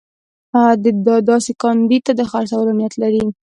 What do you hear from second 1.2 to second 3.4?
داسې کاندید ته د خرڅولو نیت لري.